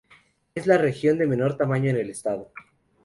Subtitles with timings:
[0.55, 2.51] Es la región de menor tamaño en el estado.